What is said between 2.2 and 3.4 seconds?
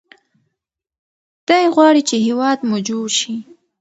هیواد مو جوړ شي.